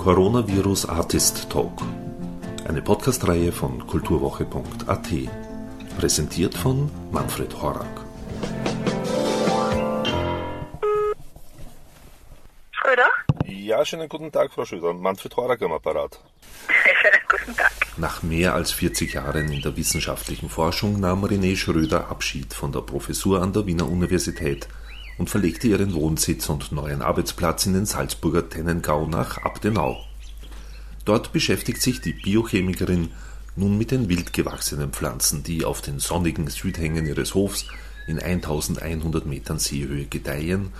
[0.00, 1.82] Coronavirus Artist Talk.
[2.66, 5.08] Eine Podcastreihe von kulturwoche.at.
[5.98, 8.06] Präsentiert von Manfred Horak.
[12.70, 13.10] Schröder?
[13.44, 14.94] Ja, schönen guten Tag, Frau Schröder.
[14.94, 16.18] Manfred Horak am Apparat.
[16.66, 17.70] Schönen guten Tag.
[17.98, 22.80] Nach mehr als 40 Jahren in der wissenschaftlichen Forschung nahm René Schröder Abschied von der
[22.80, 24.66] Professur an der Wiener Universität
[25.20, 30.02] und verlegte ihren Wohnsitz und neuen Arbeitsplatz in den Salzburger Tennengau nach Abdenau.
[31.04, 33.10] Dort beschäftigt sich die Biochemikerin
[33.54, 37.66] nun mit den wild gewachsenen Pflanzen, die auf den sonnigen Südhängen ihres Hofs
[38.06, 40.72] in 1100 Metern Seehöhe gedeihen,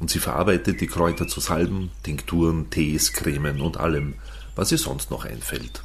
[0.00, 4.14] und sie verarbeitet die Kräuter zu Salben, Tinkturen, Tees, Cremen und allem,
[4.56, 5.82] was ihr sonst noch einfällt.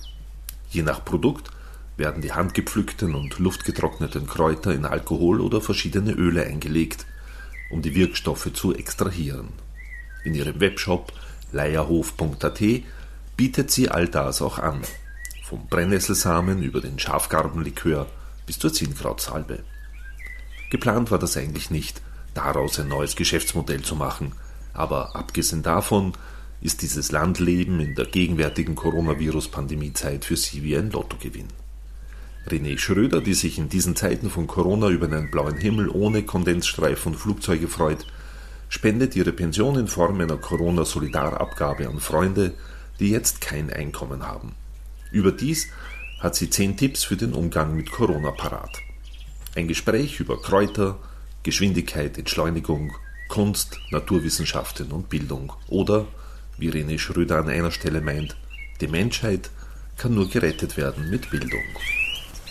[0.70, 1.52] Je nach Produkt
[1.98, 7.06] werden die handgepflückten und luftgetrockneten Kräuter in Alkohol oder verschiedene Öle eingelegt–
[7.70, 9.50] um die Wirkstoffe zu extrahieren.
[10.24, 11.14] In ihrem Webshop
[11.52, 12.62] leierhof.at
[13.36, 14.82] bietet sie all das auch an,
[15.44, 18.08] vom Brennnesselsamen über den Schafgarbenlikör
[18.46, 19.60] bis zur Zinnkrautsalbe.
[20.70, 22.02] Geplant war das eigentlich nicht,
[22.34, 24.34] daraus ein neues Geschäftsmodell zu machen,
[24.74, 26.14] aber abgesehen davon
[26.62, 31.48] ist dieses Landleben in der gegenwärtigen Coronavirus-Pandemiezeit für sie wie ein Lottogewinn.
[32.48, 37.12] René Schröder, die sich in diesen Zeiten von Corona über einen blauen Himmel ohne Kondensstreifen
[37.12, 38.06] und Flugzeuge freut,
[38.70, 42.54] spendet ihre Pension in Form einer Corona-Solidarabgabe an Freunde,
[43.00, 44.54] die jetzt kein Einkommen haben.
[45.12, 45.68] Überdies
[46.20, 48.78] hat sie zehn Tipps für den Umgang mit Corona parat.
[49.56, 50.98] Ein Gespräch über Kräuter,
[51.44, 52.94] Geschwindigkeit, Entschleunigung,
[53.28, 56.08] Kunst, Naturwissenschaften und Bildung oder,
[56.58, 58.38] wie René Schröder an einer Stelle meint,
[58.80, 59.50] die Menschheit
[59.98, 61.64] kann nur gerettet werden mit Bildung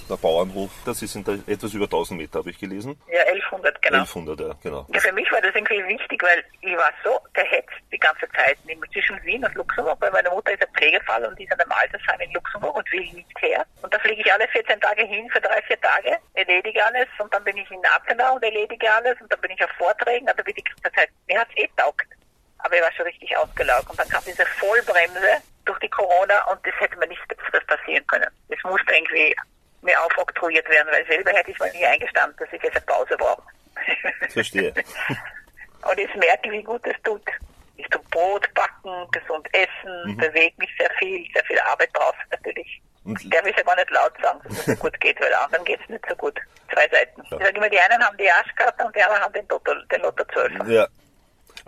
[0.09, 3.01] der Bauernhof, das ist in der, etwas über 1000 Meter, habe ich gelesen.
[3.09, 3.99] Ja, 1100, genau.
[3.99, 4.87] 1100, ja, genau.
[4.93, 8.59] Ja, für mich war das irgendwie wichtig, weil ich war so gehetzt die ganze Zeit,
[8.93, 11.73] zwischen Wien und Luxemburg, weil meine Mutter ist ein Pflegefall und die ist an einem
[11.73, 13.65] Altersheim in Luxemburg und will nicht her.
[13.83, 17.33] Und da fliege ich alle 14 Tage hin für drei, vier Tage, erledige alles und
[17.33, 20.45] dann bin ich in Appenau und erledige alles und dann bin ich auf Vorträgen, also
[20.47, 22.07] wie die ganze Zeit, mir hat es eh taugt.
[22.59, 26.65] Aber ich war schon richtig ausgelaugt und dann kam diese Vollbremse durch die Corona und
[26.67, 28.31] das hätte mir Besseres passieren können.
[28.49, 29.35] Es musste irgendwie
[29.83, 33.17] mir aufoktroyiert werden, weil selber hätte ich mal nie eingestanden, dass ich jetzt eine Pause
[33.17, 33.43] brauche.
[34.31, 34.73] Verstehe.
[35.91, 37.23] Und jetzt merke ich, wie gut es tut.
[37.77, 40.17] Ich tue Brot backen, gesund essen, mhm.
[40.17, 42.81] bewege mich sehr viel, sehr viel Arbeit drauf natürlich.
[43.05, 45.65] Und ich darf es aber nicht laut sagen, dass es so gut geht, weil anderen
[45.65, 46.41] geht es nicht so gut.
[46.73, 47.23] Zwei Seiten.
[47.31, 47.37] Ja.
[47.39, 50.03] Ich sage immer, die einen haben die Arschkarte und die anderen haben den Lotto, den
[50.03, 50.69] Lotto 12.
[50.69, 50.89] Ja.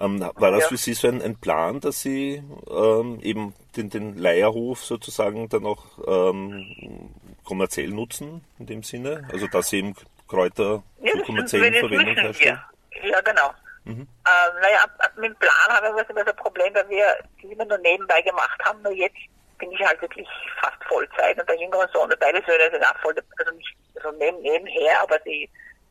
[0.01, 0.69] Ähm, war das ja.
[0.69, 5.67] für Sie so ein, ein Plan, dass Sie ähm, eben den, den Leierhof sozusagen dann
[5.67, 7.15] auch ähm,
[7.49, 9.27] kommerziell nutzen, in dem Sinne?
[9.33, 9.95] Also dass Sie eben
[10.29, 12.61] Kräuter ja, zur kommerziellen Verwendung herstellen?
[13.03, 13.55] Ja, genau.
[13.85, 14.03] Mhm.
[14.03, 14.85] Ähm, naja,
[15.17, 17.07] mit dem Plan haben wir immer so ein Problem, weil wir
[17.41, 18.83] die immer nur nebenbei gemacht haben.
[18.83, 19.17] Nur jetzt
[19.57, 20.29] bin ich halt wirklich
[20.61, 24.41] fast Vollzeit und der jüngere Sohn, beide Söhne sind auch voll, also nicht so neben,
[24.43, 25.49] nebenher, aber sie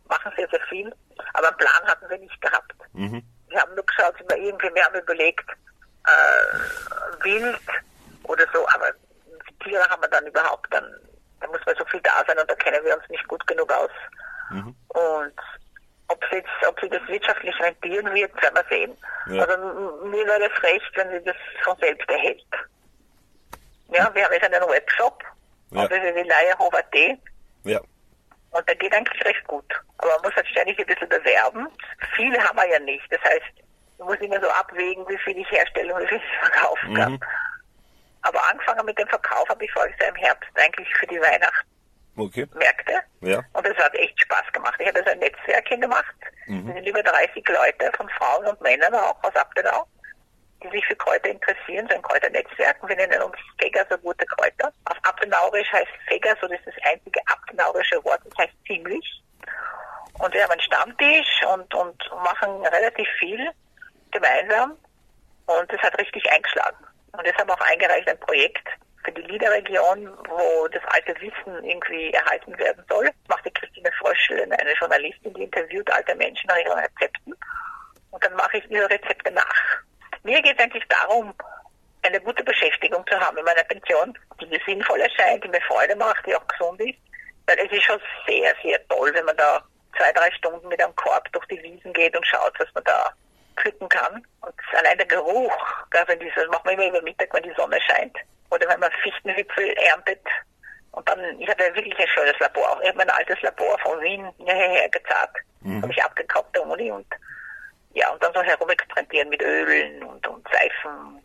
[0.08, 0.94] machen sehr, sehr viel.
[1.34, 2.74] Aber einen Plan hatten wir nicht gehabt.
[2.94, 3.24] Mhm.
[3.50, 5.50] Wir haben nur geschaut, wir irgendwie, wir haben überlegt,
[6.06, 7.60] äh, wild
[8.24, 8.92] oder so, aber
[9.64, 10.86] Tiere haben wir dann überhaupt dann
[11.48, 13.72] da muss man so viel da sein und da kennen wir uns nicht gut genug
[13.72, 13.92] aus.
[14.50, 14.76] Mhm.
[14.90, 15.34] Und
[16.10, 18.98] ob sie, jetzt, ob sie das wirtschaftlich rentieren wird, werden wir sehen.
[19.28, 19.44] Ja.
[19.44, 22.46] Also mir wäre es recht, wenn sie das von selbst erhält.
[23.90, 25.24] Ja, wir haben jetzt einen Webshop,
[25.72, 25.90] ja.
[25.90, 26.96] www.leierhof.at.
[27.64, 27.80] Ja.
[28.52, 29.66] Und der geht eigentlich recht gut.
[29.98, 31.68] Aber man muss halt ständig ein bisschen bewerben.
[32.16, 33.06] Viele haben wir ja nicht.
[33.12, 33.66] Das heißt,
[33.98, 37.12] man muss immer so abwägen, wie viel ich herstelle und wie viel ich verkaufen kann.
[37.14, 37.20] Mhm.
[38.28, 41.68] Aber angefangen mit dem Verkauf habe ich voriges Jahr im Herbst eigentlich für die Weihnachten.
[42.18, 42.46] Okay.
[42.56, 43.00] Märkte.
[43.22, 43.42] Ja.
[43.54, 44.76] Und es hat echt Spaß gemacht.
[44.80, 46.16] Ich habe so ein Netzwerk hingemacht.
[46.48, 46.68] Mhm.
[46.70, 49.86] Es sind über 30 Leute von Frauen und Männern auch aus Abdenau,
[50.64, 52.82] die sich für Kräuter interessieren, so ein Kräuternetzwerk.
[52.82, 54.74] Und wir nennen uns Feger, so gute Kräuter.
[54.86, 59.22] Auf Abdenaurisch heißt Feger, so das ist das einzige abdenaurische Wort, das heißt ziemlich.
[60.20, 63.48] Und wir haben einen Stammtisch und, und machen relativ viel
[64.12, 64.76] gemeinsam.
[65.46, 66.87] Und es hat richtig eingeschlagen.
[67.18, 68.68] Und deshalb auch eingereicht ein Projekt
[69.04, 73.06] für die Liederregion, wo das alte Wissen irgendwie erhalten werden soll.
[73.06, 77.34] Das macht die Christine Fröschel, eine Journalistin, die interviewt alte Menschen nach ihren Rezepten.
[78.12, 79.82] Und dann mache ich ihre Rezepte nach.
[80.24, 81.34] Mir geht es eigentlich darum,
[82.04, 85.96] eine gute Beschäftigung zu haben in meiner Pension, die mir sinnvoll erscheint, die mir Freude
[85.96, 87.00] macht, die auch gesund ist.
[87.48, 89.64] Weil es ist schon sehr, sehr toll, wenn man da
[89.98, 93.14] zwei, drei Stunden mit einem Korb durch die Wiesen geht und schaut, was man da
[93.58, 94.26] pflücken kann.
[94.42, 95.54] Und allein der Geruch,
[96.08, 98.18] wenn dieses, das machen wir immer über Mittag, wenn die Sonne scheint.
[98.50, 100.22] Oder wenn man Fichtenwipfel erntet.
[100.92, 102.80] Und dann, ich hatte wirklich ein schönes Labor.
[102.82, 105.30] Ich habe mein altes Labor von Wien hierher gezahlt.
[105.62, 105.82] Mhm.
[105.82, 107.06] Habe ich abgekauft der Uni und
[107.94, 111.20] ja, und dann so herumexperimentieren mit Ölen und, und Seifen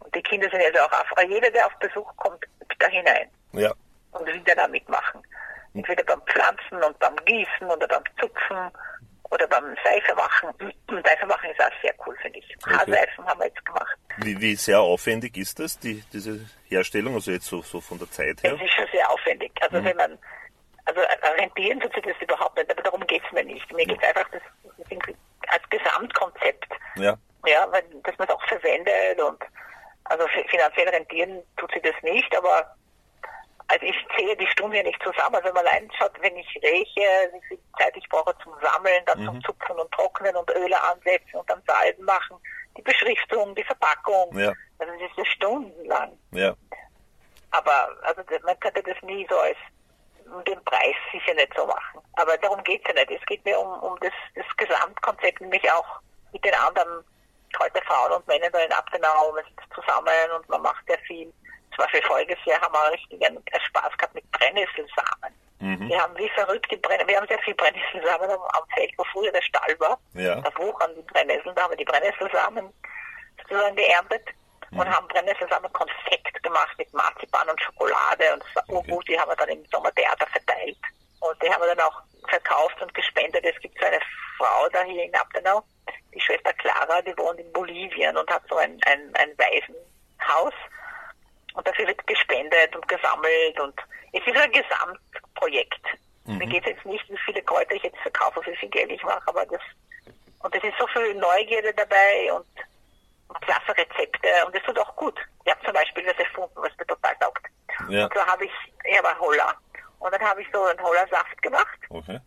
[0.00, 2.44] Und die Kinder sind also auch auf, jeder, der auf Besuch kommt,
[2.78, 3.30] da hinein.
[3.52, 3.72] Ja.
[4.12, 5.22] Und will da mitmachen.
[5.74, 8.70] Entweder beim Pflanzen und beim Gießen oder beim Zupfen
[9.30, 10.50] oder beim Seife machen.
[10.88, 12.56] Seife machen ist auch sehr cool, finde ich.
[12.62, 12.74] Okay.
[12.74, 13.96] Haarseifen haben wir jetzt gemacht.
[14.18, 18.10] Wie, wie sehr aufwendig ist das, die, diese Herstellung, also jetzt so, so von der
[18.10, 18.54] Zeit her?
[18.54, 19.52] Es ist schon sehr aufwendig.
[19.60, 19.84] Also mhm.
[19.84, 20.18] wenn man,
[20.84, 21.00] also
[21.38, 23.70] rentieren tut sich das überhaupt nicht, aber darum geht es mir nicht.
[23.72, 24.42] Mir geht es einfach das,
[24.78, 25.14] das
[25.48, 26.72] als Gesamtkonzept.
[26.96, 27.16] Ja.
[27.46, 29.42] Ja, weil, dass man es auch verwendet und
[30.04, 32.76] also finanziell rentieren tut sie das nicht, aber
[33.68, 35.40] also ich zähle die Stunden ja nicht zusammen.
[35.42, 39.20] Wenn man allein schaut, wenn ich räche, wie viel Zeit ich brauche zum Sammeln, dann
[39.20, 39.26] mhm.
[39.26, 42.36] zum Zupfen und Trocknen und Öle ansetzen und dann Salben machen,
[42.76, 44.38] die Beschriftung, die Verpackung.
[44.38, 44.52] Ja.
[44.78, 46.18] Also das ist ja stundenlang.
[46.32, 46.54] Ja.
[47.50, 49.56] Aber also man könnte das nie so als
[50.46, 52.00] den Preis sicher nicht so machen.
[52.14, 53.20] Aber darum geht es ja nicht.
[53.20, 56.00] Es geht mir um, um das, das Gesamtkonzept, nämlich auch
[56.32, 57.04] mit den anderen
[57.58, 61.32] heute Frauen und Männern da in Abtenau, man sitzt zusammen und man macht sehr viel
[61.76, 65.32] zum Beispiel voriges Jahr haben wir richtig einen Spaß gehabt mit Brennnesselsamen.
[65.60, 65.88] Mhm.
[65.88, 69.04] Wir haben wie verrückt die Brenn wir haben sehr viel Brennnesselsamen am, am Feld, wo
[69.12, 69.98] früher der Stall war.
[70.14, 70.40] Ja.
[70.40, 72.72] Da wuchern die Brennnesseln, da haben wir die Brennnesselsamen
[73.42, 74.26] sozusagen geerntet
[74.70, 74.80] mhm.
[74.80, 78.90] und haben Brennnesselsamen Konfekt gemacht mit Marzipan und Schokolade und das war okay.
[78.90, 80.78] gut, die haben wir dann im Sommertheater verteilt.
[81.20, 83.44] Und die haben wir dann auch verkauft und gespendet.
[83.44, 84.00] Es gibt so eine
[84.36, 85.62] Frau da hier in Abtenau,
[86.14, 90.54] die Schwester Clara, die wohnt in Bolivien und hat so ein, ein, ein Waisenhaus
[91.56, 93.74] und dafür wird gespendet und gesammelt und
[94.12, 95.82] es ist ein Gesamtprojekt.
[96.24, 96.38] Mhm.
[96.38, 99.02] Mir geht es jetzt nicht, wie viele Kräuter ich jetzt verkaufe, wie viel Geld ich
[99.02, 99.60] mache, aber das
[100.40, 102.46] und es ist so viel Neugierde dabei und,
[103.28, 105.18] und klasse Rezepte und es tut auch gut.
[105.44, 107.46] Ich habe zum Beispiel was erfunden, was mir total taugt.
[107.88, 108.04] Ja.
[108.04, 108.52] Und so habe ich,
[108.84, 109.54] er war Holler
[109.98, 111.78] und dann habe ich so einen Hollersaft gemacht.
[111.88, 112.20] Okay.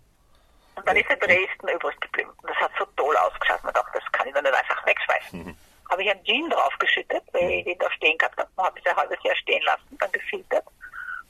[0.75, 2.31] Und dann ist der Dresden übrig geblieben.
[2.41, 3.63] Und das hat so toll ausgeschaut.
[3.63, 5.43] Man dachte, das kann ich dann nicht einfach wegschmeißen.
[5.43, 5.57] Mhm
[5.89, 8.49] habe ich einen Gin draufgeschüttet, weil ich den da stehen gehabt habe.
[8.57, 10.65] habe ich ein halbes Jahr stehen lassen, dann gefiltert.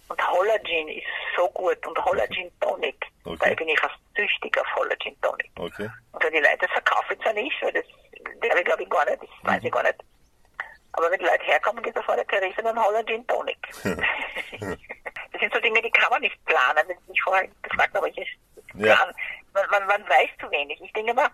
[0.09, 3.05] Und Holler Gin ist so gut und Holler Gin Tonic.
[3.25, 3.49] Okay.
[3.49, 5.51] Da bin ich fast süchtig auf Holler Gin Tonic.
[5.57, 5.89] Okay.
[6.11, 9.21] Und wenn die Leute das verkaufen zwar nicht, weil das ich, glaube ich gar nicht,
[9.21, 9.71] das weiß ich mhm.
[9.71, 10.03] gar nicht.
[10.93, 13.57] Aber wenn die Leute herkommen, geht es vor der Therese einen Holler Gin Tonic.
[13.83, 16.87] das sind so Dinge, die kann man nicht planen.
[16.87, 18.37] Wenn Sie mich vorher gefragt haben, ich
[18.73, 18.95] ja.
[18.95, 19.13] plan.
[19.53, 20.81] Man, man, man weiß zu wenig.
[20.81, 21.29] Ich denke immer,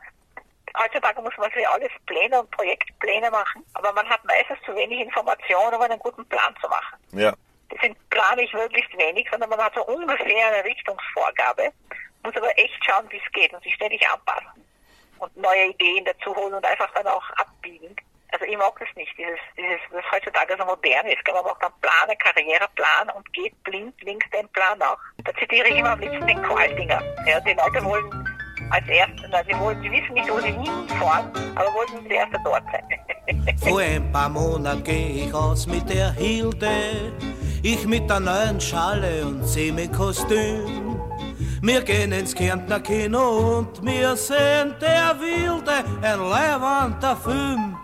[0.78, 5.00] heutzutage muss man für alles Pläne und Projektpläne machen, aber man hat meistens zu wenig
[5.00, 6.98] Informationen, um einen guten Plan zu machen.
[7.12, 7.34] Ja.
[7.72, 11.72] Deswegen plane ich möglichst wenig, sondern man hat so ungefähr eine Richtungsvorgabe,
[12.24, 14.66] muss aber echt schauen, wie es geht und sich ständig anpassen
[15.20, 17.96] und neue Ideen dazu holen und einfach dann auch abbiegen.
[18.32, 21.26] Also ich mag das nicht, dieses, dieses, was heutzutage so modern ist.
[21.26, 24.98] Man macht einen Plan, einen Karriereplan und geht blind links den Plan nach.
[25.24, 27.02] Da zitiere ich immer am liebsten den Qualdinger.
[27.26, 28.25] Ja, die Leute wollen
[28.70, 29.28] als Erste.
[29.32, 33.58] Na, sie, wollten, sie wissen nicht, wo sie hinfahren, aber wollten als Erste dort sein.
[33.58, 37.14] Vor ein paar Monaten gehe ich aus mit der Hilde,
[37.64, 41.00] ich mit der neuen Schale und Semikostüm.
[41.62, 47.76] Wir gehen ins Kärntner Kino und wir sehen der Wilde, ein leibender Film.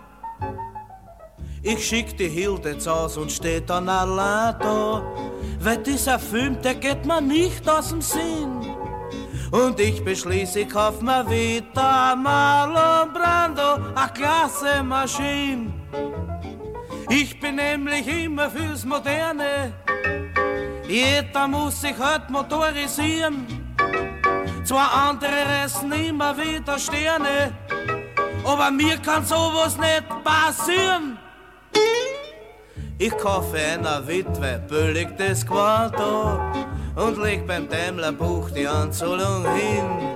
[1.64, 5.02] Ich schick die Hilde zu Haus und steht dann allein da,
[5.60, 8.81] weil dieser Film, der geht mir nicht aus dem Sinn.
[9.52, 15.70] Und ich beschließe, ich kauf mir wieder Marlon Brando, a klasse Maschine.
[17.10, 19.74] Ich bin nämlich immer fürs Moderne.
[20.88, 23.46] Jeder muss sich halt motorisieren.
[24.64, 27.52] Zwei andere reißen immer wieder Sterne.
[28.44, 31.18] Aber mir kann sowas nicht passieren.
[32.96, 36.40] Ich kaufe einer Witwe billig das Quanto
[36.96, 40.12] und leg beim Daimler-Buch die Anzahlung hin.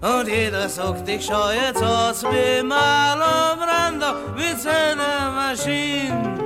[0.00, 6.36] Und jeder sagt, ich schau jetzt aus wie Marlon Brando mit seiner Maschine.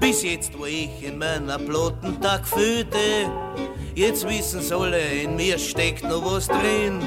[0.00, 1.58] Bis jetzt, wo ich in meiner
[2.20, 3.30] Tag fühlte,
[3.94, 7.02] jetzt wissen alle, in mir steckt noch was drin.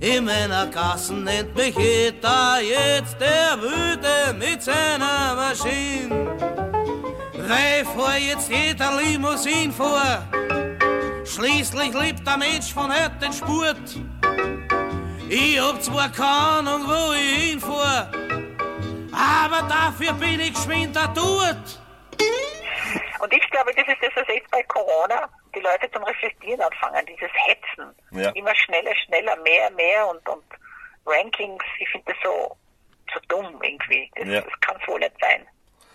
[0.00, 6.67] In meiner Kassen nennt mich jeder jetzt der Wüte mit seiner Maschine.
[7.48, 10.22] Drei fuhr jetzt jeder Limousin vor.
[11.24, 13.88] Schließlich liebt der Mensch von heute den Spurt.
[15.30, 18.10] Ich hab zwar keine Ahnung, wo ich hinfuhr,
[19.12, 21.80] aber dafür bin ich geschwind da dort.
[23.18, 27.06] Und ich glaube, das ist das, was jetzt bei Corona die Leute zum Reflektieren anfangen,
[27.06, 27.94] dieses Hetzen.
[28.10, 28.28] Ja.
[28.32, 30.44] Immer schneller, schneller, mehr, mehr und, und
[31.06, 32.58] Rankings, ich finde das so,
[33.14, 34.10] so dumm irgendwie.
[34.16, 34.42] Das, ja.
[34.42, 35.48] das kann es wohl nicht sein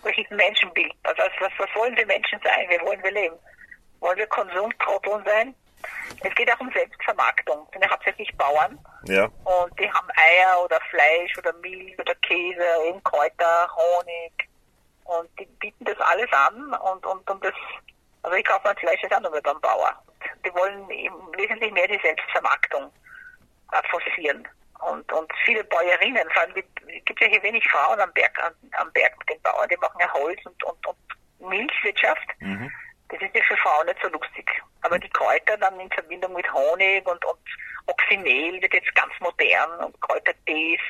[0.04, 0.92] welches Menschenbild.
[1.02, 2.68] Also was, was wollen wir Menschen sein?
[2.68, 3.36] Wie wollen wir leben?
[4.00, 5.54] Wollen wir Konsumtrotteln sein?
[6.22, 7.66] Es geht auch um Selbstvermarktung.
[7.72, 8.78] Sind ja hauptsächlich Bauern.
[9.06, 9.24] Ja.
[9.44, 14.48] Und die haben Eier oder Fleisch oder Milch oder Käse, eben Kräuter, Honig.
[15.04, 17.52] Und die bieten das alles an und, und, und das,
[18.22, 20.02] also ich kaufe mein Fleisch jetzt auch nur beim Bauer.
[20.44, 22.90] Die wollen wesentlich mehr die Selbstvermarktung
[23.72, 24.48] äh, forcieren.
[24.90, 28.52] Und, und viele Bäuerinnen, vor allem es gibt ja hier wenig Frauen am Berg, am,
[28.78, 30.96] am Berg mit den Bauern, die machen ja Holz und, und, und
[31.50, 32.28] Milchwirtschaft.
[32.40, 32.70] Mhm.
[33.08, 34.50] Das ist ja für Frauen nicht so lustig.
[34.82, 37.38] Aber die Kräuter dann in Verbindung mit Honig und, und
[37.86, 40.80] Oxymel wird jetzt ganz modern und Kräutertees,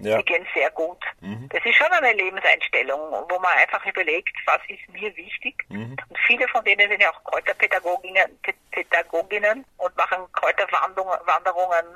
[0.00, 0.18] Ja.
[0.18, 1.02] die gehen sehr gut.
[1.20, 1.48] Mhm.
[1.50, 5.54] Das ist schon eine Lebenseinstellung, wo man einfach überlegt, was ist mir wichtig.
[5.68, 5.96] Mhm.
[6.08, 8.38] Und viele von denen sind ja auch Kräuterpädagoginnen
[8.70, 11.88] Pädagoginnen und machen Kräuterwanderungen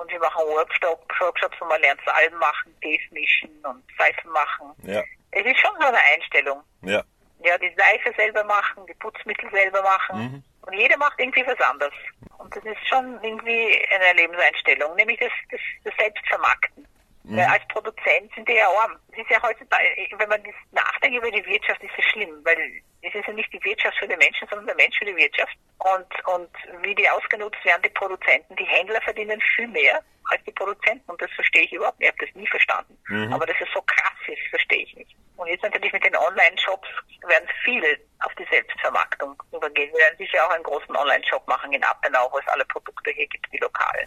[0.00, 4.72] und wir machen Workshops, Workshops, wo man lernt Salben machen, Tees mischen und Seifen machen.
[4.84, 5.02] Ja.
[5.32, 6.62] Es ist schon so eine Einstellung.
[6.82, 7.02] Ja.
[7.42, 10.18] Ja, die Seife selber machen, die Putzmittel selber machen.
[10.18, 10.44] Mhm.
[10.62, 11.92] Und jeder macht irgendwie was anderes.
[12.38, 16.86] Und das ist schon irgendwie eine Lebenseinstellung, nämlich das, das, das Selbstvermarkten.
[17.24, 18.96] Weil als Produzent sind die ja arm.
[19.12, 19.84] Es ist ja heutzutage,
[20.16, 23.52] wenn man das nachdenkt über die Wirtschaft, ist es schlimm, weil es ist ja nicht
[23.52, 25.56] die Wirtschaft für den Menschen, sondern der Mensch für die Wirtschaft.
[25.78, 26.50] Und, und
[26.82, 31.10] wie die ausgenutzt werden, die Produzenten, die Händler verdienen viel mehr als die Produzenten.
[31.10, 32.08] Und das verstehe ich überhaupt nicht.
[32.08, 32.98] Ich habe das nie verstanden.
[33.08, 33.32] Mhm.
[33.32, 35.16] Aber dass es so krass ist, verstehe ich nicht.
[35.36, 36.88] Und jetzt natürlich mit den Online-Shops
[37.26, 39.90] werden viele auf die Selbstvermarktung übergehen.
[39.92, 43.26] Wir werden sicher auch einen großen Online-Shop machen in Appenau, wo es alle Produkte hier
[43.26, 44.06] gibt, die lokalen.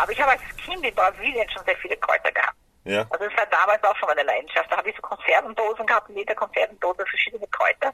[0.00, 2.56] Aber ich habe als Kind in Brasilien schon sehr viele Kräuter gehabt.
[2.84, 3.04] Ja.
[3.10, 4.70] Also es war damals auch schon meine Leidenschaft.
[4.72, 7.92] Da habe ich so Konservendosen gehabt, in jeder Konservendose verschiedene Kräuter.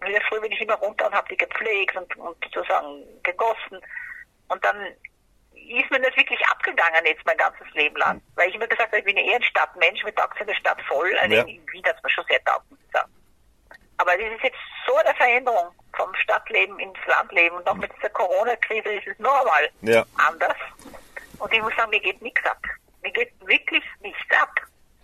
[0.00, 3.02] Und in der Früh bin ich immer runter und habe die gepflegt und, und sozusagen
[3.22, 3.80] gegossen.
[4.48, 4.76] Und dann
[5.54, 8.20] ist mir das wirklich abgegangen jetzt mein ganzes Leben lang.
[8.36, 10.80] Weil ich immer gesagt habe, ich bin eher ein Stadtmensch, mir taugt in der Stadt
[10.86, 11.16] voll.
[11.18, 11.42] Also Ja.
[11.44, 12.66] in Wien hat es mir schon sehr taugt.
[14.00, 17.56] Aber das ist jetzt so eine Veränderung vom Stadtleben ins Landleben.
[17.56, 20.04] Und noch mit dieser Corona-Krise ist es noch einmal Ja.
[20.16, 20.56] anders.
[21.38, 22.60] Und ich muss sagen, mir geht nichts ab.
[23.02, 24.52] Mir geht wirklich nichts ab.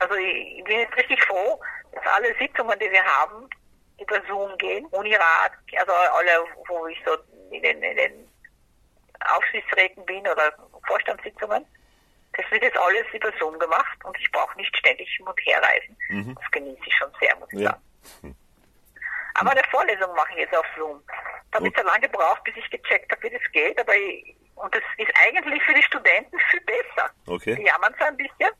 [0.01, 1.61] Also ich, ich bin jetzt richtig froh,
[1.93, 3.49] dass alle Sitzungen, die wir haben,
[4.01, 4.87] über Zoom gehen.
[4.87, 7.17] Unirat, also alle, wo ich so
[7.51, 8.29] in den, in den
[9.37, 10.53] Aufsichtsräten bin oder
[10.87, 11.65] Vorstandssitzungen.
[12.37, 15.63] Das wird jetzt alles über Zoom gemacht und ich brauche nicht ständig hin und her
[15.63, 15.97] reisen.
[16.09, 16.35] Mhm.
[16.35, 17.79] Das genieße ich schon sehr, muss ich Ja.
[18.23, 18.37] sagen.
[19.35, 21.01] Aber eine Vorlesung mache ich jetzt auf Zoom.
[21.53, 23.79] Da habe ich so lange gebraucht, bis ich gecheckt habe, wie das geht.
[23.81, 27.11] Aber ich, und das ist eigentlich für die Studenten viel besser.
[27.45, 27.57] Okay.
[27.57, 28.51] Die jammern so ein bisschen,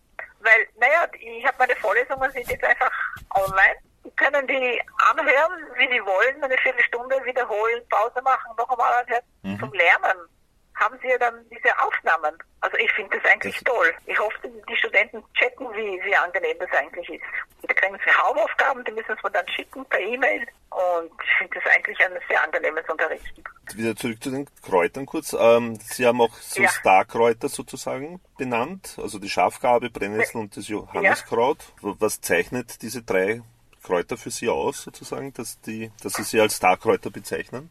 [0.41, 2.91] weil, naja, ich habe meine Vorlesungen sind jetzt einfach
[3.35, 3.77] online.
[4.17, 9.59] Können die anhören, wie sie wollen, eine Viertelstunde wiederholen, Pause machen, noch einmal anhören.
[9.59, 10.29] Zum Lernen
[10.77, 12.37] haben sie ja dann diese Aufnahmen.
[12.61, 13.95] Also ich finde das eigentlich Das- toll.
[14.07, 14.37] Ich hoffe,
[14.69, 17.25] die Studenten checken, wie, wie angenehm das eigentlich ist.
[17.63, 20.47] Da kriegen sie Hausaufgaben, die müssen sie mir dann schicken per E-Mail.
[20.71, 23.43] Und ich finde das eigentlich ein sehr angenehmes Unterrichten.
[23.77, 25.35] Wieder zurück zu den Kräutern kurz.
[25.39, 26.69] Ähm, Sie haben auch so Ja.
[26.69, 31.59] Starkräuter sozusagen benannt, also die Schafgarbe, Brennnessel und das Johanniskraut.
[31.81, 33.43] Was zeichnet diese drei
[33.83, 37.71] Kräuter für Sie aus, sozusagen, dass, die, dass Sie sie als Starkräuter bezeichnen?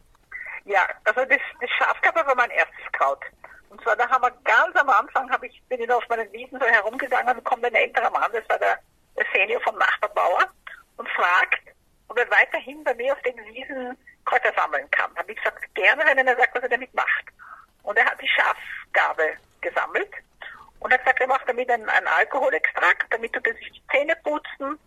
[0.64, 3.20] Ja, also das, das Schafgarbe war mein erstes Kraut.
[3.70, 6.60] Und zwar, da haben wir ganz am Anfang, hab ich, bin ich auf meinen Wiesen
[6.60, 8.78] so herumgegangen und kommt ein älterer Mann, das war der,
[9.16, 10.48] der Senior vom Nachbarbauer,
[10.96, 11.60] und fragt,
[12.08, 15.14] ob er weiterhin bei mir auf den Wiesen Kräuter sammeln kann.
[15.16, 17.24] Habe ich gesagt, gerne, wenn er sagt, was er damit macht.
[17.82, 20.10] Und er hat die Schafgarbe gesammelt
[20.80, 24.16] und hat gesagt, er macht damit einen, einen Alkoholextrakt, damit tut er sich die Zähne
[24.22, 24.78] putzen,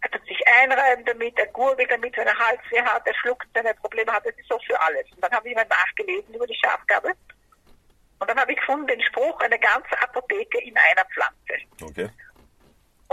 [0.00, 3.66] er tut sich einreiben damit, er gurgelt damit, wenn er Halsweh hat, er schluckt, wenn
[3.66, 5.10] er Probleme hat, das ist so für alles.
[5.12, 7.12] Und dann habe ich mal nachgelesen über die Schafgarbe
[8.18, 11.66] und dann habe ich gefunden den Spruch, eine ganze Apotheke in einer Pflanze.
[11.82, 12.08] Okay.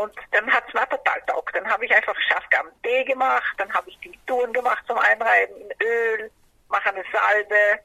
[0.01, 1.55] Und dann hat es mir total taugt.
[1.55, 6.31] Dann habe ich einfach Schafgarben-Tee gemacht, dann habe ich Tinkturen gemacht zum Einreiben in Öl,
[6.69, 7.79] mache eine Salbe.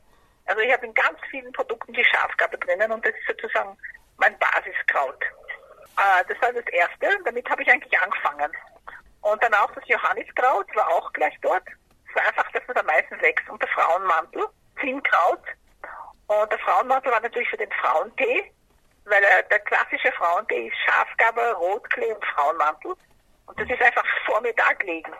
[0.47, 3.77] Also ich habe in ganz vielen Produkten die Schafgarbe drinnen und das ist sozusagen
[4.17, 5.23] mein Basiskraut.
[5.23, 8.51] Äh, das war das Erste, damit habe ich eigentlich angefangen.
[9.21, 11.65] Und dann auch das Johanniskraut war auch gleich dort.
[12.09, 13.49] Es war einfach das, was am meisten wächst.
[13.51, 14.47] Und der Frauenmantel,
[14.81, 15.43] Zinnkraut.
[16.29, 18.53] Und der Frauenmantel war natürlich für den Frauentee,
[19.07, 22.95] weil äh, der klassische Frauentee ist Schafgarbe, Rotklee und Frauenmantel.
[23.47, 25.13] Und das ist einfach vor mir da gelegen.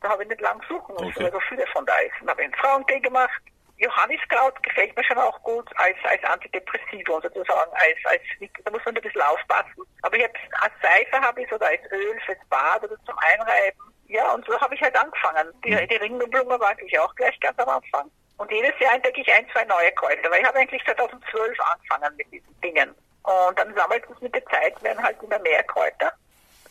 [0.00, 1.24] Da habe ich nicht lang suchen müssen, Okay.
[1.24, 2.12] weil so viele von da ist.
[2.20, 3.40] Dann habe ich einen Frauentee gemacht.
[3.78, 8.22] Johanniskraut gefällt mir schon auch gut als, als Antidepressivum sozusagen, als, als,
[8.64, 9.84] da muss man ein bisschen aufpassen.
[10.00, 13.80] Aber ich habe als Seife habe ich oder als Öl fürs Bad oder zum Einreiben.
[14.08, 15.52] Ja, und so habe ich halt angefangen.
[15.62, 18.10] Die, die Ringelblume war eigentlich auch gleich ganz am Anfang.
[18.38, 22.16] Und jedes Jahr entdecke ich ein, zwei neue Kräuter, weil ich habe eigentlich 2012 angefangen
[22.16, 22.94] mit diesen Dingen.
[23.26, 26.12] Und dann sammelt es mit der Zeit, werden halt immer mehr Kräuter.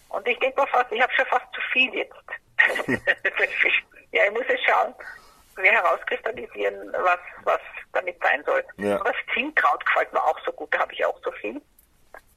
[0.10, 2.14] Und ich denke mal fast, ich habe schon fast zu viel jetzt.
[4.12, 4.96] ja, ich muss jetzt schauen,
[5.58, 7.60] wir herauskristallisieren, was, was
[7.92, 8.64] damit sein soll.
[8.78, 9.00] Ja.
[9.00, 11.62] Aber das Zinkkraut gefällt mir auch so gut, da habe ich auch so viel.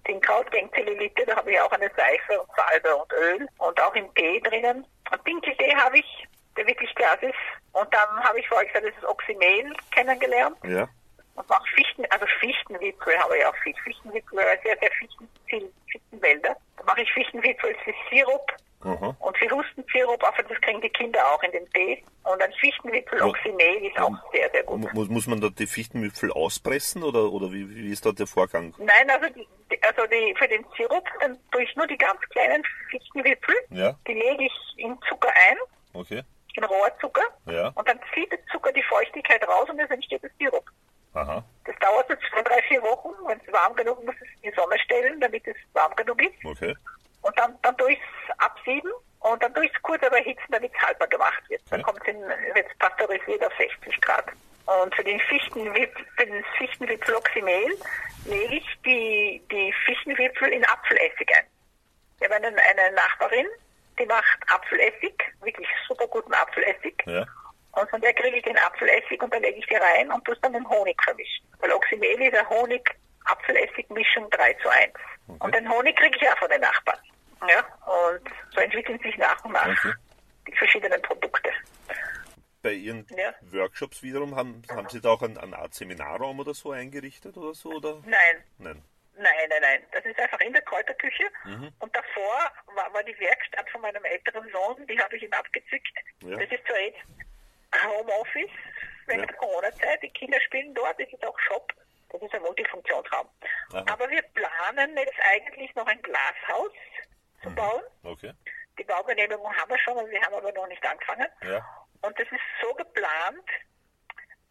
[0.05, 4.13] Zinkkraut, Denkzellulite, da habe ich auch eine Seife und Salbe und Öl und auch im
[4.15, 4.85] Tee drinnen.
[5.13, 7.35] Und Dinkeltee habe ich, der wirklich klasse ist.
[7.73, 10.57] Und dann habe ich vorher gesagt, das ist Oxymel kennengelernt.
[10.65, 10.89] Ja.
[11.37, 13.75] Und Fichten, also Fichtenwipfel habe ich auch viel.
[13.85, 16.57] Fichtenwipfel, sehr, sehr Fichten, viel Fichtenwälder.
[16.77, 19.17] Da mache ich Fichtenwipfel für Sirup Aha.
[19.19, 22.05] und für Hustensirup, aber das kriegen die Kinder auch in den Tee.
[22.25, 24.93] Und ein Fichtenwipfel Oxymel ist auch sehr, sehr gut.
[24.93, 28.75] Muss, muss man da die Fichtenwipfel auspressen oder, oder wie, wie ist da der Vorgang?
[28.79, 29.47] Nein, also, die,
[29.83, 33.55] also die, für den Sirup dann tue ich nur die ganz kleinen Fichtenwipfel.
[33.71, 33.97] Ja.
[34.07, 35.57] Die lege ich in Zucker ein.
[35.95, 36.23] Okay.
[36.55, 37.23] In Rohrzucker.
[37.47, 37.69] Ja.
[37.75, 40.65] Und dann zieht der Zucker die Feuchtigkeit raus und es entsteht das Sirup.
[41.15, 41.45] Aha.
[42.39, 43.11] So drei, vier Wochen.
[43.27, 46.45] Wenn es warm genug muss es in die Sonne stellen, damit es warm genug ist.
[46.45, 46.75] Okay.
[47.23, 50.73] Und dann, dann tue ich es absieben und dann tue ich es kurz überhitzen, damit
[50.73, 51.61] es haltbar gemacht wird.
[51.63, 51.71] Okay.
[51.71, 54.27] Dann kommt es pasteurisiert auf 60 Grad.
[54.67, 57.79] Und für den Fichtenwipfel, für den Fichtenwipfeloxymel
[58.27, 61.47] lege ich die, die Fichtenwipfel in Apfelessig ein.
[62.21, 63.47] Ich habe eine, eine Nachbarin,
[63.99, 67.03] die macht Apfelessig, wirklich super guten Apfelessig.
[67.07, 67.27] Ja.
[67.73, 70.35] Und von der kriege ich den Apfelessig und dann lege ich die rein und tue
[70.35, 71.47] es dann mit Honig vermischen.
[71.61, 74.93] Weil Oxymel ist eine Honig-Apfelessig-Mischung 3 zu 1.
[75.29, 75.39] Okay.
[75.41, 76.99] Und den Honig kriege ich auch von den Nachbarn.
[77.49, 79.93] Ja, und so entwickeln sich nach und nach okay.
[80.49, 81.51] die verschiedenen Produkte.
[82.63, 83.33] Bei Ihren ja.
[83.43, 87.71] Workshops wiederum, haben, haben Sie da auch eine Art Seminarraum oder so eingerichtet oder so?
[87.71, 88.01] Oder?
[88.07, 88.45] Nein.
[88.59, 88.83] Nein.
[89.19, 89.83] Nein, nein, nein.
[89.93, 91.25] Das ist einfach in der Kräuterküche.
[91.45, 91.73] Mhm.
[91.81, 95.93] Und davor war, war, die Werkstatt von meinem älteren Sohn, die habe ich ihm abgezückt.
[96.23, 96.37] Ja.
[96.37, 97.01] Das ist zwar jetzt
[97.85, 98.51] Homeoffice
[99.07, 99.27] während ja.
[99.27, 100.03] der Corona-Zeit.
[100.03, 101.73] Die Kinder spielen dort, das ist auch Shop.
[102.11, 103.29] Das ist ein Multifunktionsraum.
[103.73, 103.85] Aha.
[103.93, 106.73] Aber wir planen jetzt eigentlich noch ein Glashaus
[107.43, 107.55] zu mhm.
[107.55, 107.83] bauen.
[108.05, 108.33] Okay.
[108.79, 111.27] Die Baugenehmigung haben wir schon, wir haben aber noch nicht angefangen.
[111.43, 111.67] Ja.
[112.03, 113.45] Und das ist so geplant,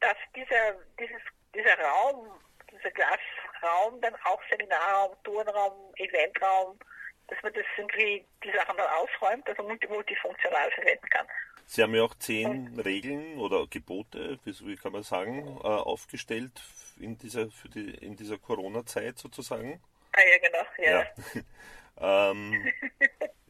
[0.07, 1.21] dass dieser, dieses,
[1.53, 2.29] dieser Raum,
[2.71, 6.79] dieser Glasraum dann auch Seminarraum, Turnraum, Eventraum,
[7.27, 11.27] dass man das irgendwie die Sachen dann ausräumt, also multifunktional verwenden kann.
[11.65, 16.53] Sie haben ja auch zehn und, Regeln oder Gebote, wie kann man sagen, äh, aufgestellt
[16.97, 19.81] in dieser, für die, in dieser Corona-Zeit sozusagen.
[20.13, 21.07] Ah ja, genau, ja.
[21.99, 22.31] ja.
[22.31, 22.71] ähm,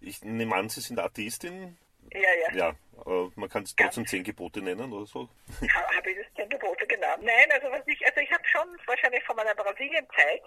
[0.01, 1.77] ich nehme an, Sie sind Atheistin.
[2.13, 2.75] Ja, ja.
[3.05, 5.29] Ja, man kann es trotzdem zehn Gebote nennen oder so.
[5.95, 7.23] Habe ich das zehn Gebote genannt?
[7.23, 10.41] Nein, also was ich, also ich habe schon wahrscheinlich von meiner Brasilienzeit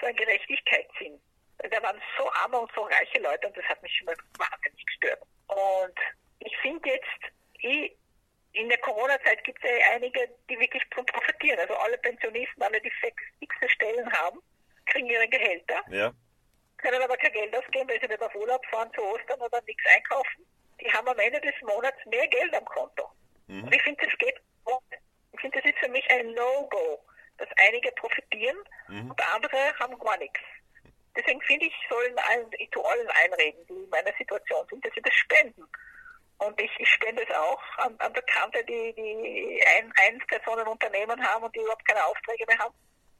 [0.00, 1.20] so einen Gerechtigkeitssinn.
[1.58, 4.84] Da waren so arme und so reiche Leute und das hat mich schon mal wahnsinnig
[4.86, 5.22] gestört.
[5.46, 5.98] Und
[6.40, 7.90] ich finde jetzt, eh,
[8.54, 11.58] in der Corona-Zeit gibt es ja einige, die wirklich profitieren.
[11.60, 14.40] Also alle Pensionisten, alle, die fixe Stellen haben,
[14.86, 15.82] kriegen ihre Gehälter.
[15.88, 16.12] Ja.
[16.78, 19.84] Können aber kein Geld ausgeben, weil sie nicht auf Urlaub fahren zu Ostern oder nichts
[19.86, 20.44] einkaufen.
[20.82, 23.08] Die haben am Ende des Monats mehr Geld am Konto.
[23.46, 23.64] Mhm.
[23.64, 24.40] Und ich finde, das geht
[25.32, 27.04] Ich finde, das ist für mich ein No-Go,
[27.38, 28.56] dass einige profitieren
[28.88, 29.10] mhm.
[29.10, 30.40] und andere haben gar nichts.
[31.16, 34.94] Deswegen finde ich, sollen allen, ich tue allen einreden, die in meiner Situation sind, dass
[34.94, 35.64] sie das spenden.
[36.38, 41.54] Und ich, ich spende es auch an, an Bekannte, die, die ein, Ein-Personen-Unternehmen haben und
[41.54, 42.74] die überhaupt keine Aufträge mehr haben.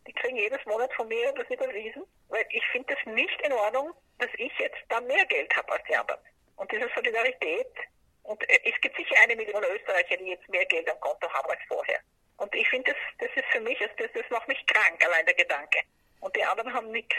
[0.07, 3.92] Die kriegen jedes Monat von mir das überwiesen, weil ich finde es nicht in Ordnung,
[4.18, 6.20] dass ich jetzt da mehr Geld habe als die anderen.
[6.62, 7.75] Und diese Solidarität,
[8.22, 11.51] und äh, es gibt sicher eine Million Österreicher, die jetzt mehr Geld am Konto haben
[11.51, 11.98] als vorher.
[12.37, 15.35] Und ich finde, das, das ist für mich, das, das macht mich krank, allein der
[15.35, 15.81] Gedanke.
[16.20, 17.16] Und die anderen haben nichts.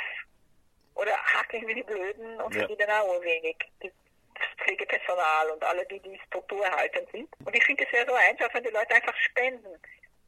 [0.96, 2.66] Oder hakeln wie die Blöden und ja.
[2.66, 3.58] verdienen auch wenig.
[3.82, 3.92] Die,
[4.64, 7.30] Pflegepersonal und alle, die die Struktur erhalten sind.
[7.46, 9.78] Und ich finde es sehr so einfach, wenn die Leute einfach spenden.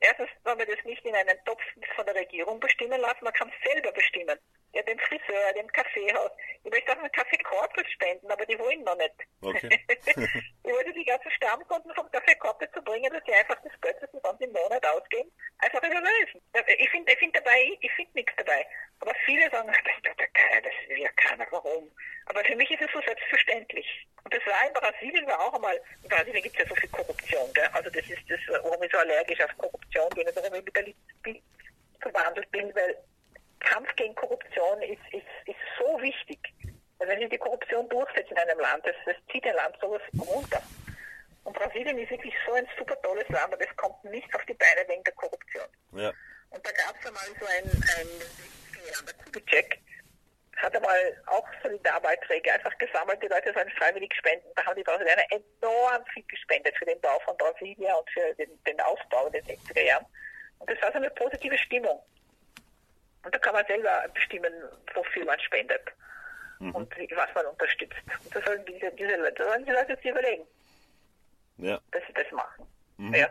[0.01, 1.61] Erstens soll man das nicht in einen Topf
[1.95, 4.37] von der Regierung bestimmen lassen, man kann es selber bestimmen.
[4.75, 6.31] Ja, dem Friseur, dem Kaffeehaus.
[6.65, 9.15] Ich möchte auch einen Kaffee Corpus spenden, aber die wollen noch nicht.
[9.41, 9.79] Okay.
[9.87, 13.95] ich wollte die ganzen Stammkunden vom Kaffee Corpus zu bringen, dass sie einfach das Geld,
[14.01, 16.41] das sie sonst im Monat ausgeben, einfach überweisen.
[16.77, 18.67] Ich finde ich find dabei, ich finde nichts dabei.
[18.99, 21.89] Aber viele sagen, das ist ja keiner, das will ja keiner, warum?
[22.25, 23.87] Aber für mich ist es so selbstverständlich.
[24.25, 26.89] Und das war in Brasilien war auch einmal, in Brasilien gibt es ja so viel
[26.89, 27.69] Korruption, gell?
[27.71, 30.75] Also das ist das, warum ich so allergisch auf Korruption bin und warum ich mit
[30.75, 31.41] der Liebe
[32.01, 32.97] verwandelt bin, weil
[33.65, 36.39] Kampf gegen Korruption ist, ist, ist so wichtig.
[36.99, 40.01] Also wenn sich die Korruption durchsetzt in einem Land, das, das zieht ein Land sowas
[40.17, 40.61] runter.
[41.43, 44.53] Und Brasilien ist wirklich so ein super tolles Land, aber es kommt nicht auf die
[44.53, 45.67] Beine wegen der Korruption.
[45.91, 46.11] Ja.
[46.49, 47.65] Und da gab es einmal so ein,
[47.99, 48.07] ein
[49.05, 49.79] der Kubitschek,
[50.57, 54.47] hat einmal auch Solidarbeiträge einfach gesammelt, die Leute sollen freiwillig spenden.
[54.55, 58.49] Da haben die Brasilianer enorm viel gespendet für den Bau von Brasilia und für den,
[58.63, 60.05] den Aufbau in den 60er Jahren.
[60.59, 62.01] Und das war so eine positive Stimmung.
[63.25, 64.53] Und da kann man selber bestimmen,
[64.93, 65.81] wofür man spendet
[66.59, 66.75] mhm.
[66.75, 67.95] und was man unterstützt.
[68.23, 70.43] Und das sollen diese, diese Leute, sollen die Leute sich überlegen,
[71.57, 71.79] ja.
[71.91, 72.67] dass sie das machen.
[72.97, 73.13] Mhm.
[73.15, 73.29] Ja.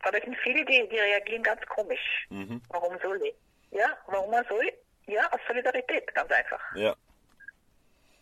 [0.00, 2.26] Aber es sind viele, die, die reagieren ganz komisch.
[2.28, 2.60] Mhm.
[2.68, 3.34] Warum soll ich?
[3.70, 4.70] Ja, warum man soll?
[5.06, 6.60] Ja, aus Solidarität, ganz einfach.
[6.76, 6.94] Ja.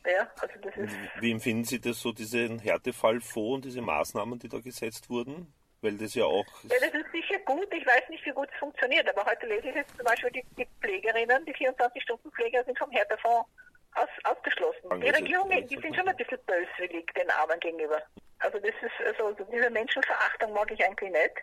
[0.06, 0.94] Ja, also das ist.
[1.18, 5.52] Wie empfinden Sie das so, diesen Härtefallfonds und diese Maßnahmen, die da gesetzt wurden?
[5.82, 6.46] Weil das ja auch.
[6.64, 7.72] Ja, das ist sicher gut.
[7.72, 10.44] Ich weiß nicht, wie gut es funktioniert, aber heute lese ich jetzt zum Beispiel die,
[10.56, 13.46] die Pflegerinnen, die 24-Stunden-Pfleger sind vom Härtefond
[13.94, 15.00] aus, ausgeschlossen.
[15.00, 18.02] Die Regierung, die sind schon ein bisschen böswillig den Armen gegenüber.
[18.38, 21.42] Also das ist also diese Menschenverachtung mag ich eigentlich nicht.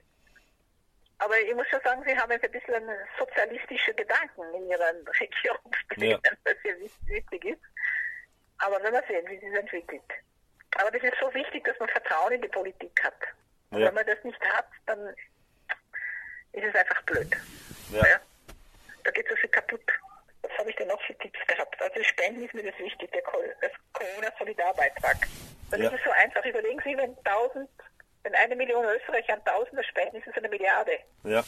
[1.20, 2.84] Aber ich muss schon sagen, sie haben jetzt ein bisschen
[3.18, 6.32] sozialistische Gedanken in ihren Regierungsplänen, ja.
[6.44, 6.74] was ja
[7.08, 7.62] wichtig ist.
[8.58, 10.02] Aber wenn wir sehen, wie sich entwickelt.
[10.78, 13.14] Aber das ist so wichtig, dass man Vertrauen in die Politik hat.
[13.74, 13.88] Und ja.
[13.88, 15.00] wenn man das nicht hat, dann
[16.52, 17.36] ist es einfach blöd.
[17.92, 18.08] Ja.
[18.08, 18.20] ja.
[19.04, 19.82] Da geht so viel kaputt.
[20.44, 21.82] Was habe ich denn noch für Tipps gehabt?
[21.82, 25.18] Also Spenden ist mir das wichtig, der Corona-Solidarbeitrag.
[25.72, 25.90] Das ja.
[25.90, 26.46] ist so einfach.
[26.46, 27.68] Überlegen Sie, wenn 1000,
[28.22, 31.00] wenn eine Million Österreicher an Tausender spenden, ist es eine Milliarde.
[31.24, 31.44] Ja.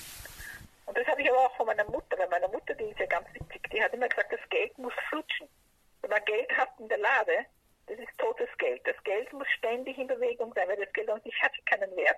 [0.87, 3.05] Und das habe ich aber auch von meiner Mutter, weil meine Mutter, die ist ja
[3.05, 5.47] ganz witzig, die hat immer gesagt, das Geld muss flutschen.
[6.01, 7.45] Wenn man Geld hat in der Lade,
[7.87, 8.81] das ist totes Geld.
[8.85, 12.17] Das Geld muss ständig in Bewegung sein, weil das Geld an sich hat keinen Wert.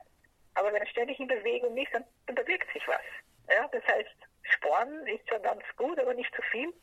[0.55, 3.01] Aber wenn es ständig in Bewegung ist, dann, dann bewirkt sich was.
[3.49, 6.73] Ja, das heißt, Sporn ist zwar ganz gut, aber nicht zu viel.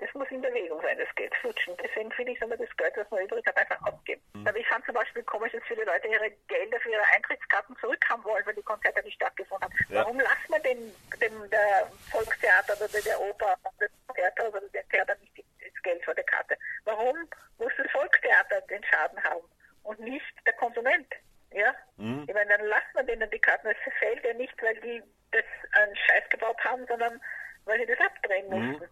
[0.00, 1.76] Das muss in Bewegung sein, das Geld flutschen.
[1.76, 4.22] Deswegen finde ich, soll man das Geld, was man übrig hat, einfach ausgeben.
[4.32, 4.48] Mhm.
[4.48, 8.24] Aber ich fand zum Beispiel komisch, dass viele Leute ihre Gelder für ihre Eintrittskarten zurückhaben
[8.24, 9.74] wollen, weil die Konzerte nicht stattgefunden haben.
[9.90, 10.00] Ja.
[10.00, 10.78] Warum lassen wir dem,
[11.20, 16.14] dem der Volkstheater oder der Oper, der Theater oder der Theater nicht das Geld für
[16.14, 16.56] die Karte?
[16.84, 19.44] Warum muss das Volkstheater den Schaden haben
[19.82, 21.12] und nicht der Konsument?
[21.52, 21.74] Ja?
[21.98, 22.24] Mhm.
[22.26, 23.68] Ich meine, dann lassen wir denen die Karten.
[23.68, 27.20] Es fällt ja nicht, weil die das einen Scheiß gebaut haben, sondern
[27.66, 28.72] weil sie das abdrehen mhm.
[28.72, 28.88] mussten.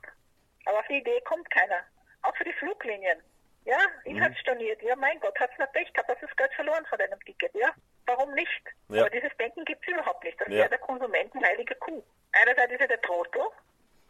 [0.88, 1.84] Die Idee kommt keiner.
[2.22, 3.22] Auch für die Fluglinien.
[3.64, 4.24] Ja, ich mhm.
[4.24, 4.80] hab's storniert.
[4.82, 7.54] Ja, mein Gott, hat's nicht Pech gehabt, hast das Geld verloren von deinem Ticket.
[7.54, 7.70] Ja,
[8.06, 8.62] warum nicht?
[8.88, 9.02] Ja.
[9.02, 10.40] Aber dieses Denken gibt's überhaupt nicht.
[10.40, 10.54] Das ja.
[10.54, 12.02] wäre der Konsument eine heilige Kuh.
[12.32, 13.42] Einerseits ist er der Trottel,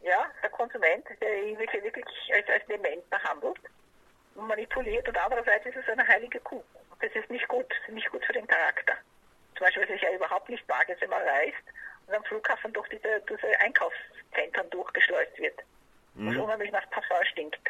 [0.03, 3.59] ja, der Konsument, der ihn wirklich, wirklich als, als Dement behandelt
[4.37, 6.63] und manipuliert und andererseits ist es eine heilige Kuh.
[7.01, 8.95] Das ist nicht gut, nicht gut für den Charakter.
[9.57, 11.65] Zum Beispiel, was ich ja überhaupt nicht mag, ist, wenn man reist
[12.07, 15.61] und am Flughafen durch diese, diese Einkaufszentren durchgeschleust wird
[16.19, 16.31] mhm.
[16.31, 17.61] was unheimlich nach Parfum stinkt.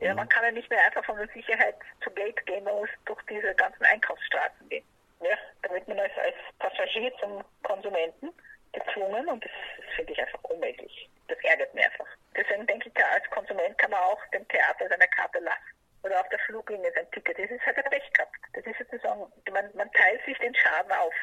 [0.00, 0.16] Ja, mhm.
[0.16, 3.20] man kann ja nicht mehr einfach von der Sicherheit zu Gate gehen, man muss durch
[3.28, 4.84] diese ganzen Einkaufsstraßen gehen.
[5.20, 8.30] Ja, da wird man als, als Passagier zum Konsumenten
[8.72, 11.08] gezwungen und das, das finde ich einfach unmöglich.
[11.28, 12.06] Das ärgert mich einfach.
[12.36, 15.72] Deswegen denke ich, ja, als Konsument kann man auch dem Theater seine Karte lassen.
[16.02, 17.38] Oder auf der Fluglinie sein Ticket.
[17.38, 18.36] Das ist halt ein Pech gehabt.
[18.52, 21.14] Das ist sozusagen, man, man teilt sich den Schaden auf.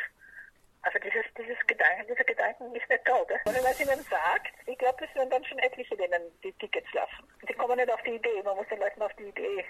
[0.82, 3.40] Also dieses, dieses Gedanken, dieser Gedanken ist nicht da, gell?
[3.46, 6.92] Und man es ihnen sagt, ich glaube, es werden dann schon etliche denen die Tickets
[6.92, 7.24] lassen.
[7.48, 9.64] Sie kommen nicht auf die Idee, man muss den Leuten auf die Idee.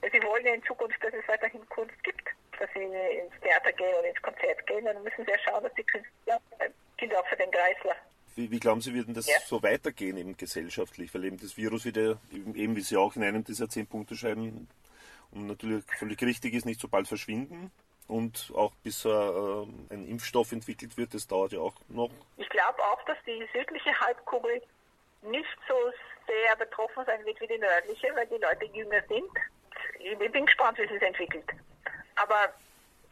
[0.00, 3.72] Weil sie wollen ja in Zukunft, dass es weiterhin Kunst gibt, dass sie ins Theater
[3.72, 6.40] gehen und ins Konzert gehen, dann müssen sie ja schauen, dass die Künstler,
[6.98, 7.94] Kinder auch für den Kreisler.
[8.34, 9.38] Wie, wie, glauben Sie, wird denn das ja.
[9.46, 11.14] so weitergehen eben gesellschaftlich?
[11.14, 14.68] Weil eben das Virus wieder, eben wie Sie auch in einem dieser zehn Punkte schreiben,
[15.32, 17.72] und natürlich völlig richtig ist, nicht so bald verschwinden
[18.06, 22.10] und auch bis äh, ein Impfstoff entwickelt wird, das dauert ja auch noch.
[22.36, 24.62] Ich glaube auch, dass die südliche Halbkugel
[25.22, 25.74] nicht so
[26.26, 29.30] sehr betroffen sein wird wie die nördliche, weil die Leute jünger sind.
[29.98, 31.50] Ich bin gespannt, wie es sich entwickelt.
[32.14, 32.54] Aber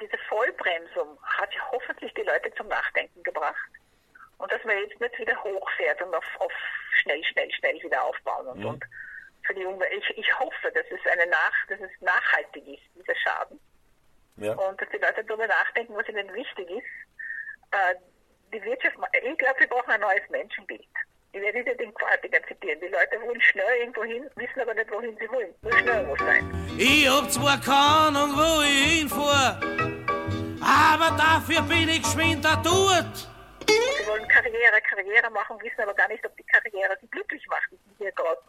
[0.00, 3.70] diese Vollbremsung hat ja hoffentlich die Leute zum Nachdenken gebracht.
[4.44, 6.52] Und dass man jetzt nicht wieder hochfährt und auf, auf
[7.00, 8.66] schnell, schnell, schnell wieder aufbauen und, mhm.
[8.66, 8.84] und
[9.42, 9.90] für die Umwelt.
[9.90, 13.58] Ich, ich hoffe, dass es eine nach, dass es nachhaltig ist, dieser Schaden.
[14.36, 14.52] Ja.
[14.52, 16.84] Und dass die Leute darüber nachdenken, was ihnen wichtig ist.
[17.70, 17.94] Äh,
[18.52, 20.84] die Wirtschaft, ich glaube, wir brauchen ein neues Menschenbild.
[21.32, 22.78] Ich werde wieder den Qualtiger zitieren.
[22.80, 25.54] Die Leute wollen schnell irgendwo hin, wissen aber nicht, wohin sie wollen.
[25.62, 26.76] Nur schnell muss sein.
[26.76, 29.58] Ich hab zwar keine Ahnung, wo ich hinfahre,
[30.60, 33.33] aber dafür bin ich geschwind dort.
[34.04, 37.70] Sie wollen Karriere, Karriere machen, wissen aber gar nicht, ob die Karriere sie glücklich macht,
[37.70, 38.42] die sie hier gerade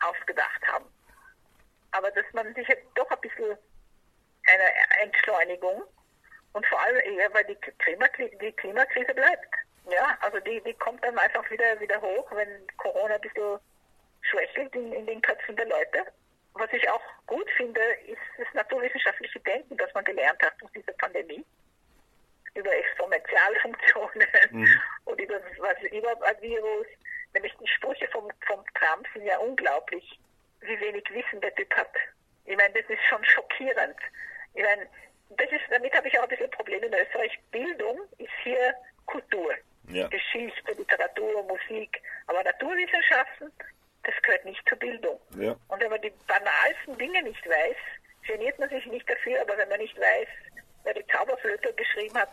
[0.00, 0.84] ausgedacht haben.
[1.92, 3.56] Aber dass man sich jetzt doch ein bisschen
[4.46, 5.82] eine Entschleunigung
[6.52, 9.48] und vor allem eher, weil die, Klimakrise, die Klimakrise bleibt.
[9.90, 13.58] Ja, also die, die kommt dann einfach wieder, wieder hoch, wenn Corona ein bisschen
[14.20, 16.04] schwächelt in, in den Köpfen der Leute.
[16.52, 20.92] Was ich auch gut finde, ist das naturwissenschaftliche Denken, das man gelernt hat durch diese
[20.94, 21.44] Pandemie.
[22.54, 24.80] Über Exponentialfunktionen mhm.
[25.04, 26.36] und über was überhaupt ein.
[27.34, 30.18] Nämlich die Sprüche vom, vom Trump sind ja unglaublich,
[30.60, 31.94] wie wenig Wissen der Typ hat.
[32.46, 33.96] Ich meine, das ist schon schockierend.
[34.54, 34.86] Ich meine,
[35.30, 37.38] das ist, damit habe ich auch ein bisschen Probleme in Österreich.
[37.50, 38.74] Bildung ist hier
[39.06, 39.54] Kultur.
[39.88, 40.08] Ja.
[40.08, 42.02] Geschichte, Literatur, Musik.
[42.26, 43.52] Aber Naturwissenschaften,
[44.04, 45.20] das gehört nicht zur Bildung.
[45.38, 45.54] Ja.
[45.68, 47.76] Und wenn man die banalsten Dinge nicht weiß,
[48.26, 50.28] geniert man sich nicht dafür, aber wenn man nicht weiß,
[50.84, 52.30] wer die Zauberflöte geschrieben hat,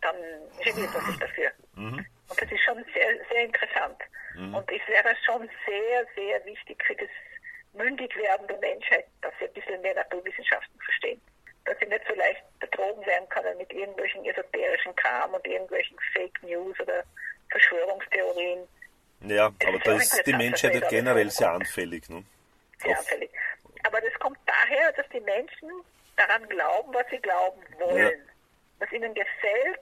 [0.00, 0.16] dann
[0.62, 1.50] geniert man sich dafür.
[1.74, 2.06] Mhm.
[2.28, 3.98] Und das ist schon sehr, sehr interessant.
[4.34, 4.54] Mhm.
[4.54, 7.08] Und es wäre schon sehr, sehr wichtig für das
[7.72, 11.20] Mündigwerden der Menschheit, dass sie ein bisschen mehr Naturwissenschaften verstehen.
[11.64, 12.42] Dass sie nicht so leicht
[13.26, 17.02] werden können mit irgendwelchen esoterischen Kram und irgendwelchen Fake News oder
[17.50, 18.68] Verschwörungstheorien.
[19.22, 22.08] Ja, das aber da ist die Menschheit generell sehr anfällig.
[22.08, 22.24] Ne?
[22.78, 23.30] Sehr anfällig.
[23.84, 25.70] Aber das kommt daher, dass die Menschen
[26.16, 27.98] daran glauben, was sie glauben wollen.
[27.98, 28.32] Ja.
[28.78, 29.80] Was ihnen gefällt,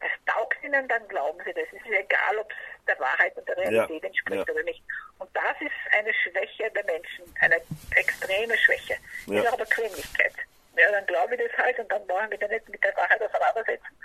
[0.00, 1.64] das taugt ihnen, dann glauben sie das.
[1.68, 4.08] Es ist egal, ob es der Wahrheit und der Realität ja.
[4.08, 4.54] entspricht ja.
[4.54, 4.82] oder nicht.
[5.18, 7.56] Und das ist eine Schwäche der Menschen, eine
[7.96, 8.96] extreme Schwäche.
[9.26, 9.40] Ja.
[9.40, 10.34] Ist auch Bequemlichkeit.
[10.76, 13.22] Ja, dann glaube ich das halt und dann brauchen wir dann nicht mit der Wahrheit
[13.22, 13.96] auseinandersetzen.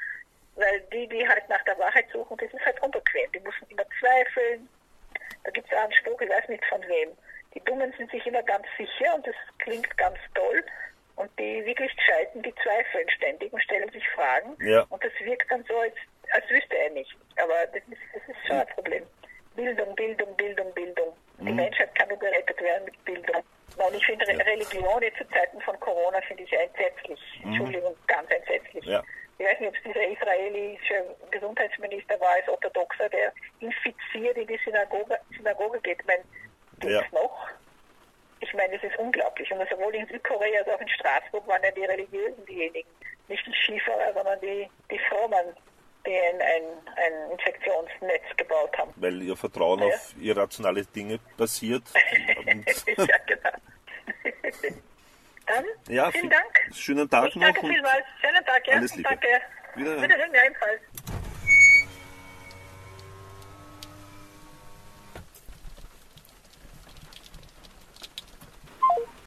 [0.55, 3.31] Weil die, die halt nach der Wahrheit suchen, das ist halt unbequem.
[3.31, 4.67] Die müssen immer zweifeln.
[5.43, 7.09] Da gibt es auch einen Spruch, ich weiß nicht von wem.
[7.55, 10.63] Die Dummen sind sich immer ganz sicher und das klingt ganz toll.
[11.15, 14.55] Und die wirklich Gescheiten, die zweifeln ständig und stellen sich Fragen.
[14.61, 14.85] Ja.
[14.89, 15.95] Und das wirkt dann so, als,
[16.31, 17.15] als wüsste er nicht.
[17.41, 19.03] Aber das ist, das ist schon ein Problem.
[19.59, 21.13] Bildung, Bildung, Bildung, Bildung.
[21.39, 21.45] Mhm.
[21.45, 23.43] Die Menschheit kann nur gerettet werden mit Bildung.
[23.77, 24.43] Und ich finde ja.
[24.43, 27.19] Religion jetzt zu Zeiten von Corona finde ich entsetzlich.
[27.43, 27.51] Mhm.
[27.51, 28.85] Entschuldigung, ganz entsetzlich.
[28.85, 29.03] Ja.
[29.37, 34.59] Ich weiß nicht, ob es dieser israelische Gesundheitsminister war als Orthodoxer, der infiziert in die
[34.65, 35.99] Synagoge geht.
[35.99, 36.23] Ich meine,
[36.79, 37.19] geht's ja.
[37.19, 37.47] noch?
[38.41, 39.51] Ich meine, es ist unglaublich.
[39.51, 42.89] Und sowohl in Südkorea als auch in Straßburg waren ja die Religiösen diejenigen.
[43.27, 45.55] Nicht die Skifahrer, sondern die, die Frommen,
[46.05, 46.63] die ein, ein,
[46.95, 48.93] ein Infektionsnetz gebaut haben.
[48.95, 49.87] Weil ihr Vertrauen ja.
[49.87, 51.83] auf irrationale Dinge basiert.
[52.97, 53.49] ja, genau.
[55.45, 56.45] Dann, ja, vielen Dank.
[56.75, 57.43] Schönen Tag ich noch.
[57.43, 58.05] Danke vielmals.
[58.21, 58.75] Schönen Tag, ja.
[58.75, 59.09] Alles Liebe.
[59.09, 59.27] Danke.
[59.75, 60.03] Wiederhören.
[60.03, 60.78] Wiederhören, ja, ebenfalls.